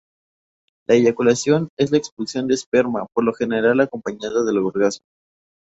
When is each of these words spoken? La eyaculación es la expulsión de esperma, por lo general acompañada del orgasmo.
La 0.87 0.95
eyaculación 0.95 1.69
es 1.77 1.91
la 1.91 1.99
expulsión 1.99 2.47
de 2.47 2.55
esperma, 2.55 3.05
por 3.13 3.23
lo 3.23 3.35
general 3.35 3.79
acompañada 3.81 4.43
del 4.43 4.57
orgasmo. 4.57 5.05